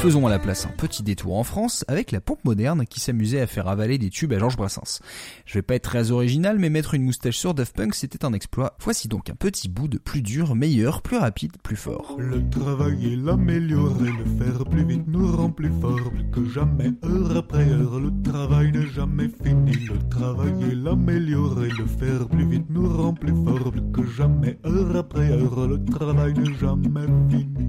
Faisons 0.00 0.26
à 0.26 0.30
la 0.30 0.38
place 0.38 0.64
un 0.64 0.70
petit 0.70 1.02
détour 1.02 1.36
en 1.36 1.44
France 1.44 1.84
avec 1.86 2.10
la 2.10 2.22
pompe 2.22 2.42
moderne 2.46 2.86
qui 2.86 3.00
s'amusait 3.00 3.42
à 3.42 3.46
faire 3.46 3.68
avaler 3.68 3.98
des 3.98 4.08
tubes 4.08 4.32
à 4.32 4.38
Georges 4.38 4.56
Brassens. 4.56 5.02
Je 5.44 5.52
vais 5.52 5.62
pas 5.62 5.74
être 5.74 5.82
très 5.82 6.10
original, 6.10 6.58
mais 6.58 6.70
mettre 6.70 6.94
une 6.94 7.02
moustache 7.02 7.36
sur 7.36 7.52
Daft 7.52 7.76
Punk 7.76 7.94
c'était 7.94 8.24
un 8.24 8.32
exploit. 8.32 8.78
Voici 8.80 9.08
donc 9.08 9.28
un 9.28 9.34
petit 9.34 9.68
bout 9.68 9.88
de 9.88 9.98
plus 9.98 10.22
dur, 10.22 10.54
meilleur, 10.54 11.02
plus 11.02 11.18
rapide, 11.18 11.52
plus 11.62 11.76
fort. 11.76 12.16
Le 12.18 12.48
travailler, 12.48 13.14
l'améliorer, 13.14 14.08
le 14.10 14.24
faire 14.42 14.64
plus 14.64 14.86
vite 14.86 15.04
nous 15.06 15.36
rend 15.36 15.50
plus 15.50 15.72
fort, 15.82 16.10
plus 16.10 16.30
que 16.30 16.48
jamais, 16.48 16.92
heure 17.04 17.36
après 17.36 17.68
heure. 17.68 18.00
Le 18.00 18.10
travail 18.22 18.72
n'est 18.72 18.88
jamais 18.94 19.28
fini. 19.44 19.72
Le 19.84 19.98
travailler, 20.08 20.76
l'améliorer, 20.76 21.68
le 21.78 21.84
faire 21.84 22.26
plus 22.26 22.46
vite 22.46 22.70
nous 22.70 22.88
rend 22.88 23.12
plus 23.12 23.34
fort, 23.44 23.70
plus 23.70 23.82
que 23.92 24.10
jamais, 24.12 24.58
heure 24.64 24.96
après 24.96 25.30
heure. 25.30 25.68
Le 25.68 25.84
travail 25.84 26.32
n'est 26.32 26.54
jamais 26.54 27.06
fini. 27.28 27.59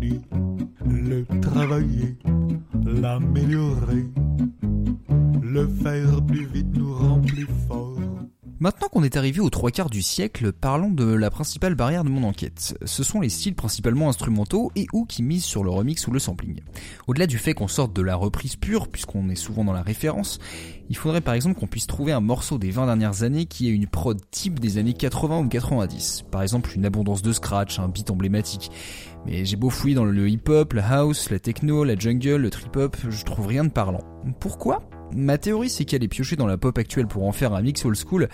Maintenant 8.71 8.87
qu'on 8.87 9.03
est 9.03 9.17
arrivé 9.17 9.41
aux 9.41 9.49
trois 9.49 9.69
quarts 9.69 9.89
du 9.89 10.01
siècle, 10.01 10.53
parlons 10.53 10.91
de 10.91 11.03
la 11.03 11.29
principale 11.29 11.75
barrière 11.75 12.05
de 12.05 12.09
mon 12.09 12.23
enquête. 12.23 12.77
Ce 12.85 13.03
sont 13.03 13.19
les 13.19 13.27
styles 13.27 13.53
principalement 13.53 14.07
instrumentaux 14.07 14.71
et 14.77 14.87
ou 14.93 15.03
qui 15.03 15.23
misent 15.23 15.43
sur 15.43 15.65
le 15.65 15.69
remix 15.69 16.07
ou 16.07 16.11
le 16.11 16.19
sampling. 16.19 16.61
Au-delà 17.05 17.27
du 17.27 17.37
fait 17.37 17.53
qu'on 17.53 17.67
sorte 17.67 17.93
de 17.93 18.01
la 18.01 18.15
reprise 18.15 18.55
pure, 18.55 18.87
puisqu'on 18.87 19.27
est 19.27 19.35
souvent 19.35 19.65
dans 19.65 19.73
la 19.73 19.81
référence, 19.81 20.39
il 20.89 20.95
faudrait 20.95 21.19
par 21.19 21.33
exemple 21.33 21.59
qu'on 21.59 21.67
puisse 21.67 21.85
trouver 21.85 22.13
un 22.13 22.21
morceau 22.21 22.57
des 22.57 22.71
20 22.71 22.85
dernières 22.85 23.23
années 23.23 23.45
qui 23.45 23.67
ait 23.67 23.73
une 23.73 23.87
prod 23.87 24.17
type 24.31 24.61
des 24.61 24.77
années 24.77 24.93
80 24.93 25.39
ou 25.39 25.47
90. 25.49 26.23
Par 26.31 26.41
exemple 26.41 26.71
une 26.73 26.85
abondance 26.85 27.21
de 27.21 27.33
scratch, 27.33 27.77
un 27.77 27.89
beat 27.89 28.09
emblématique. 28.09 28.71
Mais 29.25 29.43
j'ai 29.43 29.57
beau 29.57 29.69
fouiller 29.69 29.95
dans 29.95 30.05
le 30.05 30.29
hip-hop, 30.29 30.71
la 30.71 30.99
house, 30.99 31.29
la 31.29 31.39
techno, 31.39 31.83
la 31.83 31.97
jungle, 31.97 32.37
le 32.37 32.49
trip-hop, 32.49 32.95
je 33.09 33.25
trouve 33.25 33.47
rien 33.47 33.65
de 33.65 33.69
parlant. 33.69 34.05
Pourquoi? 34.39 34.81
Ma 35.15 35.37
théorie 35.37 35.69
c'est 35.69 35.85
qu'aller 35.85 36.07
piocher 36.07 36.35
dans 36.35 36.47
la 36.47 36.57
pop 36.57 36.77
actuelle 36.77 37.07
pour 37.07 37.27
en 37.27 37.31
faire 37.31 37.53
un 37.53 37.61
mix 37.61 37.83
old 37.85 37.97
school, 37.97 38.29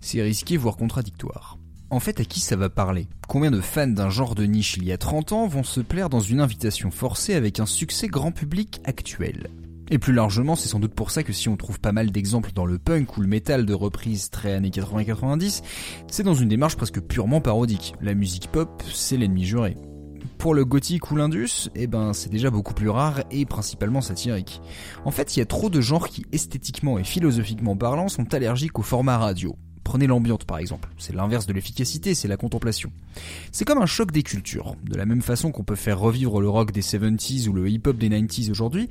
c'est 0.00 0.22
risqué 0.22 0.56
voire 0.56 0.76
contradictoire. 0.76 1.58
En 1.88 2.00
fait, 2.00 2.18
à 2.18 2.24
qui 2.24 2.40
ça 2.40 2.56
va 2.56 2.68
parler? 2.68 3.06
Combien 3.28 3.52
de 3.52 3.60
fans 3.60 3.86
d'un 3.86 4.10
genre 4.10 4.34
de 4.34 4.44
niche 4.44 4.76
il 4.76 4.84
y 4.84 4.92
a 4.92 4.98
30 4.98 5.32
ans 5.32 5.46
vont 5.46 5.62
se 5.62 5.80
plaire 5.80 6.10
dans 6.10 6.20
une 6.20 6.40
invitation 6.40 6.90
forcée 6.90 7.34
avec 7.34 7.60
un 7.60 7.66
succès 7.66 8.08
grand 8.08 8.32
public 8.32 8.80
actuel? 8.84 9.50
Et 9.88 9.98
plus 9.98 10.12
largement, 10.12 10.56
c'est 10.56 10.68
sans 10.68 10.80
doute 10.80 10.94
pour 10.94 11.12
ça 11.12 11.22
que 11.22 11.32
si 11.32 11.48
on 11.48 11.56
trouve 11.56 11.78
pas 11.78 11.92
mal 11.92 12.10
d'exemples 12.10 12.50
dans 12.52 12.66
le 12.66 12.78
punk 12.78 13.16
ou 13.16 13.20
le 13.20 13.28
metal 13.28 13.66
de 13.66 13.74
reprises 13.74 14.30
très 14.30 14.52
années 14.52 14.70
80-90, 14.70 15.62
c'est 16.10 16.24
dans 16.24 16.34
une 16.34 16.48
démarche 16.48 16.76
presque 16.76 17.00
purement 17.00 17.40
parodique. 17.40 17.94
La 18.00 18.14
musique 18.14 18.48
pop, 18.50 18.82
c'est 18.92 19.16
l'ennemi 19.16 19.44
juré. 19.44 19.76
Pour 20.38 20.54
le 20.54 20.64
gothique 20.64 21.10
ou 21.10 21.16
l'indus, 21.16 21.70
eh 21.74 21.86
ben 21.86 22.12
c'est 22.12 22.30
déjà 22.30 22.50
beaucoup 22.50 22.74
plus 22.74 22.90
rare 22.90 23.22
et 23.30 23.46
principalement 23.46 24.00
satirique. 24.00 24.60
En 25.04 25.10
fait, 25.10 25.34
il 25.34 25.40
y 25.40 25.42
a 25.42 25.46
trop 25.46 25.70
de 25.70 25.80
genres 25.80 26.08
qui 26.08 26.26
esthétiquement 26.32 26.98
et 26.98 27.04
philosophiquement 27.04 27.76
parlant 27.76 28.08
sont 28.08 28.32
allergiques 28.34 28.78
au 28.78 28.82
format 28.82 29.18
radio. 29.18 29.56
Prenez 29.82 30.06
l'ambiance 30.06 30.44
par 30.44 30.58
exemple, 30.58 30.88
c'est 30.98 31.14
l'inverse 31.14 31.46
de 31.46 31.52
l'efficacité, 31.52 32.14
c'est 32.14 32.28
la 32.28 32.36
contemplation. 32.36 32.90
C'est 33.52 33.64
comme 33.64 33.78
un 33.78 33.86
choc 33.86 34.10
des 34.10 34.24
cultures, 34.24 34.74
de 34.84 34.96
la 34.96 35.06
même 35.06 35.22
façon 35.22 35.52
qu'on 35.52 35.62
peut 35.62 35.76
faire 35.76 36.00
revivre 36.00 36.40
le 36.40 36.48
rock 36.48 36.72
des 36.72 36.82
70s 36.82 37.48
ou 37.48 37.52
le 37.52 37.68
hip-hop 37.68 37.96
des 37.96 38.10
90s 38.10 38.50
aujourd'hui, 38.50 38.88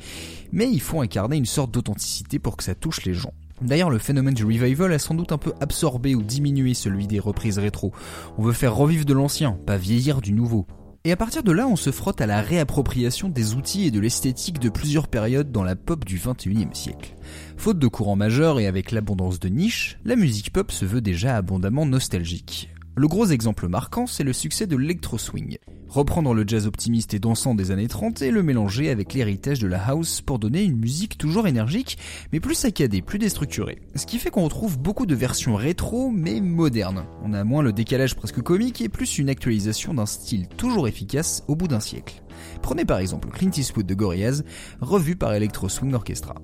mais 0.52 0.70
il 0.72 0.82
faut 0.82 1.02
incarner 1.02 1.36
une 1.36 1.46
sorte 1.46 1.72
d'authenticité 1.72 2.40
pour 2.40 2.58
que 2.58 2.64
ça 2.64 2.76
touche 2.76 3.04
les 3.04 3.14
gens. 3.14 3.34
D'ailleurs, 3.62 3.90
le 3.90 4.00
phénomène 4.00 4.34
du 4.34 4.46
revival 4.46 4.92
a 4.94 5.00
sans 5.00 5.16
doute 5.16 5.32
un 5.32 5.38
peu 5.38 5.54
absorbé 5.62 6.16
ou 6.16 6.22
diminué 6.22 6.74
celui 6.74 7.08
des 7.08 7.20
reprises 7.20 7.58
rétro. 7.58 7.94
On 8.38 8.44
veut 8.44 8.54
faire 8.54 8.76
revivre 8.76 9.06
de 9.06 9.14
l'ancien, 9.14 9.58
pas 9.66 9.78
vieillir 9.78 10.22
du 10.22 10.34
nouveau. 10.34 10.66
Et 11.08 11.12
à 11.12 11.16
partir 11.16 11.44
de 11.44 11.52
là, 11.52 11.68
on 11.68 11.76
se 11.76 11.92
frotte 11.92 12.20
à 12.20 12.26
la 12.26 12.42
réappropriation 12.42 13.30
des 13.30 13.54
outils 13.54 13.86
et 13.86 13.92
de 13.92 14.00
l'esthétique 14.00 14.58
de 14.58 14.70
plusieurs 14.70 15.08
périodes 15.08 15.52
dans 15.52 15.64
la 15.64 15.76
pop 15.76 16.04
du 16.04 16.18
21e 16.18 16.74
siècle. 16.74 17.16
Faute 17.58 17.78
de 17.78 17.88
courant 17.88 18.16
majeur 18.16 18.60
et 18.60 18.66
avec 18.66 18.92
l'abondance 18.92 19.40
de 19.40 19.48
niches, 19.48 20.00
la 20.04 20.16
musique 20.16 20.52
pop 20.52 20.72
se 20.72 20.84
veut 20.84 21.02
déjà 21.02 21.38
abondamment 21.38 21.86
nostalgique. 21.86 22.72
Le 22.96 23.08
gros 23.08 23.28
exemple 23.28 23.68
marquant, 23.68 24.08
c'est 24.08 24.24
le 24.24 24.34
succès 24.34 24.66
de 24.66 24.76
l'electro 24.76 25.20
swing. 25.20 25.60
Reprendre 25.90 26.34
le 26.34 26.44
jazz 26.46 26.68
optimiste 26.68 27.14
et 27.14 27.20
dansant 27.20 27.56
des 27.56 27.72
années 27.72 27.88
30 27.88 28.22
et 28.22 28.32
le 28.32 28.44
mélanger 28.44 28.90
avec 28.90 29.14
l'héritage 29.14 29.60
de 29.60 29.68
la 29.68 29.82
house 29.88 30.22
pour 30.22 30.40
donner 30.40 30.64
une 30.64 30.78
musique 30.78 31.18
toujours 31.18 31.48
énergique, 31.48 31.98
mais 32.34 32.40
plus 32.40 32.56
saccadée, 32.56 33.02
plus 33.02 33.20
déstructurée. 33.20 33.82
Ce 33.96 34.06
qui 34.06 34.18
fait 34.18 34.30
qu'on 34.30 34.44
retrouve 34.44 34.78
beaucoup 34.78 35.06
de 35.06 35.16
versions 35.16 35.56
rétro, 35.56 36.10
mais 36.12 36.42
modernes. 36.42 37.06
On 37.24 37.34
a 37.34 37.44
moins 37.44 37.64
le 37.64 37.74
décalage 37.74 38.16
presque 38.16 38.42
comique 38.42 38.82
et 38.82 38.90
plus 38.90 39.18
une 39.18 39.30
actualisation 39.30 39.94
d'un 39.94 40.06
style 40.06 40.48
toujours 40.48 40.88
efficace 40.88 41.44
au 41.48 41.56
bout 41.56 41.68
d'un 41.68 41.80
siècle. 41.80 42.22
Prenez 42.62 42.86
par 42.86 43.00
exemple 43.00 43.30
Clint 43.30 43.52
Eastwood 43.56 43.86
de 43.86 43.94
Gorillaz, 43.94 44.44
revu 44.82 45.16
par 45.16 45.34
Electro 45.34 45.70
Swing 45.70 45.94
Orchestra. 45.94 46.36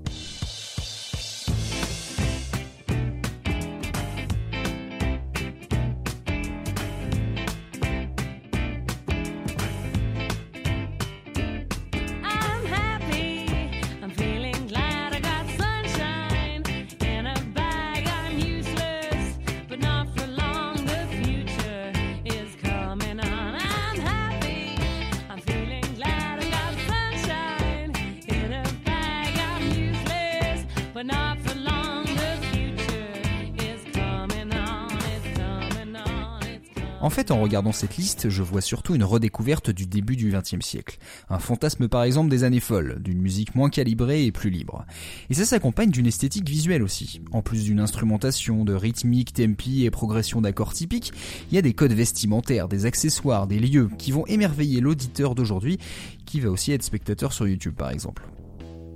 Fait, 37.12 37.30
en 37.30 37.42
regardant 37.42 37.72
cette 37.72 37.98
liste, 37.98 38.30
je 38.30 38.42
vois 38.42 38.62
surtout 38.62 38.96
une 38.96 39.04
redécouverte 39.04 39.70
du 39.70 39.86
début 39.86 40.16
du 40.16 40.32
XXe 40.32 40.66
siècle. 40.66 40.98
Un 41.30 41.40
fantasme 41.40 41.88
par 41.88 42.04
exemple 42.04 42.30
des 42.30 42.44
années 42.44 42.60
folles, 42.60 43.00
d'une 43.02 43.22
musique 43.22 43.54
moins 43.54 43.70
calibrée 43.70 44.26
et 44.26 44.32
plus 44.32 44.50
libre. 44.50 44.86
Et 45.30 45.34
ça 45.34 45.46
s'accompagne 45.46 45.92
d'une 45.92 46.08
esthétique 46.08 46.50
visuelle 46.50 46.82
aussi. 46.82 47.22
En 47.32 47.42
plus 47.42 47.66
d'une 47.66 47.80
instrumentation, 47.80 48.64
de 48.64 48.74
rythmique, 48.74 49.34
tempi 49.34 49.86
et 49.86 49.92
progression 49.92 50.42
d'accords 50.42 50.74
typiques, 50.74 51.12
il 51.52 51.56
y 51.56 51.58
a 51.58 51.62
des 51.62 51.74
codes 51.74 51.94
vestimentaires, 51.94 52.68
des 52.68 52.86
accessoires, 52.86 53.46
des 53.46 53.60
lieux 53.60 53.90
qui 53.98 54.12
vont 54.12 54.26
émerveiller 54.28 54.80
l'auditeur 54.80 55.36
d'aujourd'hui, 55.36 55.78
qui 56.26 56.40
va 56.40 56.50
aussi 56.50 56.72
être 56.72 56.84
spectateur 56.84 57.34
sur 57.34 57.48
YouTube 57.48 57.76
par 57.76 57.92
exemple. 57.92 58.24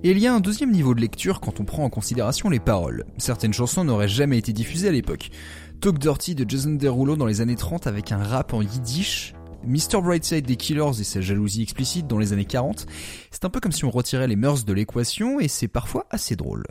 Et 0.06 0.12
il 0.12 0.20
y 0.20 0.28
a 0.28 0.34
un 0.36 0.40
deuxième 0.40 0.72
niveau 0.72 0.94
de 0.94 1.02
lecture 1.02 1.40
quand 1.40 1.60
on 1.60 1.66
prend 1.66 1.84
en 1.84 1.90
considération 1.90 2.48
les 2.50 2.60
paroles. 2.60 3.06
Certaines 3.18 3.54
chansons 3.54 3.84
n'auraient 3.84 4.08
jamais 4.08 4.38
été 4.38 4.54
diffusées 4.54 4.90
à 4.90 4.92
l'époque. 4.92 5.32
Talk 5.82 6.00
Dirty 6.00 6.36
de 6.36 6.50
Jason 6.50 6.72
Derulo 6.72 7.16
dans 7.16 7.26
les 7.26 7.42
années 7.42 7.56
30 7.56 7.88
avec 7.88 8.12
un 8.12 8.24
rap 8.24 8.54
en 8.54 8.62
yiddish. 8.62 9.34
Mr. 9.64 10.02
Brightside 10.02 10.46
des 10.46 10.56
Killers 10.56 11.00
et 11.00 11.04
sa 11.04 11.22
jalousie 11.22 11.64
explicite 11.64 12.08
dans 12.08 12.20
les 12.20 12.34
années 12.34 12.46
40. 12.46 12.86
C'est 13.32 13.46
un 13.46 13.50
peu 13.50 13.60
comme 13.60 13.72
si 13.72 13.86
on 13.86 13.90
retirait 13.90 14.28
les 14.28 14.36
mœurs 14.36 14.66
de 14.66 14.74
l'équation 14.74 15.40
et 15.40 15.48
c'est 15.48 15.68
parfois 15.68 16.06
assez 16.10 16.36
drôle. 16.36 16.66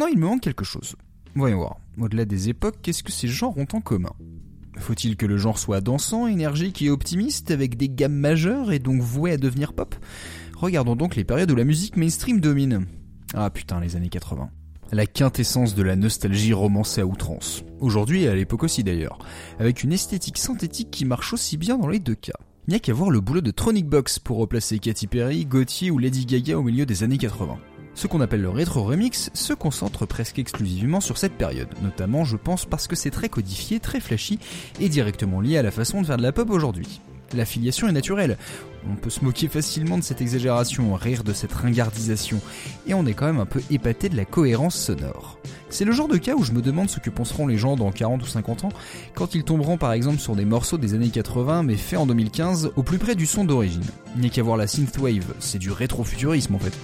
Maintenant, 0.00 0.14
il 0.14 0.18
me 0.18 0.26
manque 0.28 0.40
quelque 0.40 0.64
chose. 0.64 0.96
Voyons 1.34 1.58
voir. 1.58 1.76
Au-delà 2.00 2.24
des 2.24 2.48
époques, 2.48 2.78
qu'est-ce 2.80 3.02
que 3.02 3.12
ces 3.12 3.28
genres 3.28 3.58
ont 3.58 3.66
en 3.74 3.82
commun? 3.82 4.14
Faut-il 4.78 5.18
que 5.18 5.26
le 5.26 5.36
genre 5.36 5.58
soit 5.58 5.82
dansant, 5.82 6.26
énergique 6.26 6.80
et 6.80 6.88
optimiste, 6.88 7.50
avec 7.50 7.76
des 7.76 7.90
gammes 7.90 8.14
majeures 8.14 8.72
et 8.72 8.78
donc 8.78 9.02
voué 9.02 9.32
à 9.32 9.36
devenir 9.36 9.74
pop? 9.74 9.94
Regardons 10.56 10.96
donc 10.96 11.16
les 11.16 11.24
périodes 11.24 11.50
où 11.50 11.54
la 11.54 11.64
musique 11.64 11.98
mainstream 11.98 12.40
domine. 12.40 12.86
Ah 13.34 13.50
putain, 13.50 13.78
les 13.78 13.94
années 13.94 14.08
80. 14.08 14.48
La 14.90 15.04
quintessence 15.04 15.74
de 15.74 15.82
la 15.82 15.96
nostalgie 15.96 16.54
romancée 16.54 17.02
à 17.02 17.06
outrance. 17.06 17.62
Aujourd'hui 17.78 18.22
et 18.22 18.28
à 18.28 18.34
l'époque 18.34 18.62
aussi 18.62 18.82
d'ailleurs. 18.82 19.18
Avec 19.58 19.82
une 19.82 19.92
esthétique 19.92 20.38
synthétique 20.38 20.90
qui 20.90 21.04
marche 21.04 21.34
aussi 21.34 21.58
bien 21.58 21.76
dans 21.76 21.88
les 21.88 22.00
deux 22.00 22.14
cas. 22.14 22.40
Il 22.68 22.70
n'y 22.70 22.76
a 22.76 22.80
qu'à 22.80 22.94
voir 22.94 23.10
le 23.10 23.20
boulot 23.20 23.42
de 23.42 23.50
Tronic 23.50 23.86
Box 23.86 24.18
pour 24.18 24.38
replacer 24.38 24.78
Katy 24.78 25.08
Perry, 25.08 25.44
Gauthier 25.44 25.90
ou 25.90 25.98
Lady 25.98 26.24
Gaga 26.24 26.56
au 26.56 26.62
milieu 26.62 26.86
des 26.86 27.02
années 27.02 27.18
80. 27.18 27.58
Ce 27.94 28.06
qu'on 28.06 28.20
appelle 28.20 28.42
le 28.42 28.48
rétro 28.48 28.82
remix 28.82 29.30
se 29.34 29.52
concentre 29.52 30.06
presque 30.06 30.38
exclusivement 30.38 31.00
sur 31.00 31.18
cette 31.18 31.34
période, 31.34 31.68
notamment 31.82 32.24
je 32.24 32.36
pense 32.36 32.64
parce 32.64 32.86
que 32.86 32.96
c'est 32.96 33.10
très 33.10 33.28
codifié, 33.28 33.80
très 33.80 34.00
flashy 34.00 34.38
et 34.80 34.88
directement 34.88 35.40
lié 35.40 35.58
à 35.58 35.62
la 35.62 35.70
façon 35.70 36.00
de 36.00 36.06
faire 36.06 36.16
de 36.16 36.22
la 36.22 36.32
pop 36.32 36.50
aujourd'hui. 36.50 37.00
L'affiliation 37.32 37.86
est 37.86 37.92
naturelle, 37.92 38.36
on 38.90 38.96
peut 38.96 39.10
se 39.10 39.24
moquer 39.24 39.46
facilement 39.46 39.98
de 39.98 40.02
cette 40.02 40.20
exagération, 40.20 40.94
rire 40.94 41.22
de 41.22 41.32
cette 41.32 41.52
ringardisation, 41.52 42.40
et 42.86 42.94
on 42.94 43.06
est 43.06 43.14
quand 43.14 43.26
même 43.26 43.38
un 43.38 43.46
peu 43.46 43.62
épaté 43.70 44.08
de 44.08 44.16
la 44.16 44.24
cohérence 44.24 44.74
sonore. 44.74 45.38
C'est 45.68 45.84
le 45.84 45.92
genre 45.92 46.08
de 46.08 46.16
cas 46.16 46.34
où 46.34 46.42
je 46.42 46.52
me 46.52 46.62
demande 46.62 46.90
ce 46.90 46.98
que 46.98 47.10
penseront 47.10 47.46
les 47.46 47.56
gens 47.56 47.76
dans 47.76 47.92
40 47.92 48.22
ou 48.22 48.26
50 48.26 48.64
ans 48.64 48.72
quand 49.14 49.36
ils 49.36 49.44
tomberont 49.44 49.76
par 49.76 49.92
exemple 49.92 50.18
sur 50.18 50.34
des 50.34 50.44
morceaux 50.44 50.78
des 50.78 50.94
années 50.94 51.10
80 51.10 51.62
mais 51.62 51.76
faits 51.76 52.00
en 52.00 52.06
2015 52.06 52.72
au 52.74 52.82
plus 52.82 52.98
près 52.98 53.14
du 53.14 53.26
son 53.26 53.44
d'origine. 53.44 53.84
N'y 54.16 54.26
a 54.26 54.30
qu'à 54.30 54.42
voir 54.42 54.56
la 54.56 54.66
synthwave, 54.66 55.32
c'est 55.38 55.58
du 55.58 55.70
rétrofuturisme 55.70 56.56
en 56.56 56.58
fait. 56.58 56.76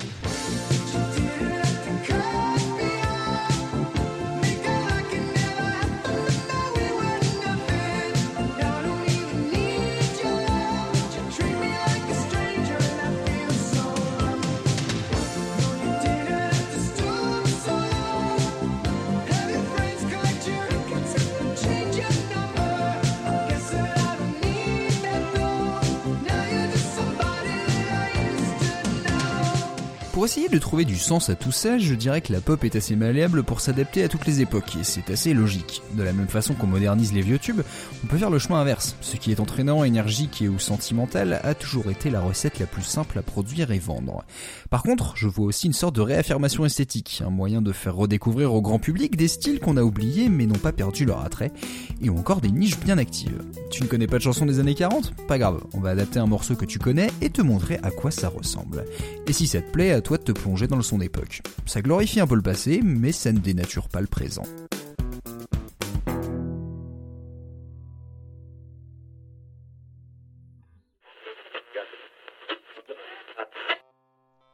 Pour 30.16 30.24
essayer 30.24 30.48
de 30.48 30.58
trouver 30.58 30.86
du 30.86 30.96
sens 30.96 31.28
à 31.28 31.34
tout 31.34 31.52
ça, 31.52 31.76
je 31.76 31.94
dirais 31.94 32.22
que 32.22 32.32
la 32.32 32.40
pop 32.40 32.64
est 32.64 32.74
assez 32.74 32.96
malléable 32.96 33.42
pour 33.42 33.60
s'adapter 33.60 34.02
à 34.02 34.08
toutes 34.08 34.24
les 34.24 34.40
époques, 34.40 34.74
et 34.80 34.82
c'est 34.82 35.10
assez 35.10 35.34
logique. 35.34 35.82
De 35.92 36.02
la 36.02 36.14
même 36.14 36.26
façon 36.26 36.54
qu'on 36.54 36.66
modernise 36.66 37.12
les 37.12 37.20
vieux 37.20 37.38
tubes, 37.38 37.60
on 38.02 38.06
peut 38.06 38.16
faire 38.16 38.30
le 38.30 38.38
chemin 38.38 38.60
inverse. 38.60 38.96
Ce 39.02 39.18
qui 39.18 39.30
est 39.30 39.40
entraînant, 39.40 39.84
énergique 39.84 40.40
et 40.40 40.48
ou 40.48 40.58
sentimental 40.58 41.38
a 41.44 41.52
toujours 41.52 41.90
été 41.90 42.08
la 42.08 42.22
recette 42.22 42.58
la 42.58 42.64
plus 42.64 42.82
simple 42.82 43.18
à 43.18 43.22
produire 43.22 43.72
et 43.72 43.78
vendre. 43.78 44.24
Par 44.70 44.82
contre, 44.82 45.12
je 45.18 45.28
vois 45.28 45.44
aussi 45.44 45.66
une 45.66 45.74
sorte 45.74 45.94
de 45.94 46.00
réaffirmation 46.00 46.64
esthétique, 46.64 47.22
un 47.22 47.28
moyen 47.28 47.60
de 47.60 47.72
faire 47.72 47.94
redécouvrir 47.94 48.54
au 48.54 48.62
grand 48.62 48.78
public 48.78 49.16
des 49.16 49.28
styles 49.28 49.60
qu'on 49.60 49.76
a 49.76 49.82
oubliés 49.82 50.30
mais 50.30 50.46
n'ont 50.46 50.54
pas 50.54 50.72
perdu 50.72 51.04
leur 51.04 51.20
attrait, 51.20 51.52
et 52.00 52.08
ou 52.08 52.16
encore 52.16 52.40
des 52.40 52.50
niches 52.50 52.80
bien 52.80 52.96
actives. 52.96 53.42
Tu 53.70 53.82
ne 53.82 53.86
connais 53.86 54.06
pas 54.06 54.16
de 54.16 54.22
chanson 54.22 54.46
des 54.46 54.60
années 54.60 54.74
40 54.74 55.12
Pas 55.28 55.36
grave, 55.36 55.62
on 55.74 55.80
va 55.80 55.90
adapter 55.90 56.20
un 56.20 56.26
morceau 56.26 56.54
que 56.54 56.64
tu 56.64 56.78
connais 56.78 57.10
et 57.20 57.28
te 57.28 57.42
montrer 57.42 57.78
à 57.82 57.90
quoi 57.90 58.10
ça 58.10 58.30
ressemble. 58.30 58.86
Et 59.26 59.34
si 59.34 59.46
ça 59.46 59.60
te 59.60 59.70
plaît, 59.70 60.00
toi 60.06 60.18
de 60.18 60.22
te 60.22 60.30
plonger 60.30 60.68
dans 60.68 60.76
le 60.76 60.82
son 60.82 60.98
d'époque. 60.98 61.42
Ça 61.66 61.82
glorifie 61.82 62.20
un 62.20 62.28
peu 62.28 62.36
le 62.36 62.42
passé, 62.42 62.80
mais 62.84 63.10
ça 63.10 63.32
ne 63.32 63.38
dénature 63.38 63.88
pas 63.88 64.00
le 64.00 64.06
présent. 64.06 64.44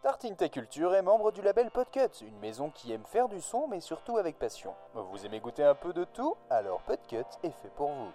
Tartine 0.03 0.37
Ta 0.37 0.49
Culture 0.49 0.95
est 0.95 1.03
membre 1.03 1.33
du 1.33 1.43
label 1.43 1.71
Podcut, 1.71 2.25
une 2.27 2.39
maison 2.39 2.71
qui 2.71 2.91
aime 2.93 3.05
faire 3.05 3.29
du 3.29 3.41
son 3.43 3.69
mais 3.69 3.81
surtout 3.81 4.17
avec 4.17 4.39
passion. 4.39 4.73
Vous 4.95 5.27
aimez 5.27 5.41
goûter 5.41 5.65
un 5.65 5.75
peu 5.75 5.93
de 5.93 6.05
tout? 6.05 6.35
Alors 6.49 6.81
Podcut 6.83 7.19
est 7.43 7.51
fait 7.51 7.71
pour 7.77 7.91
vous. 7.91 8.11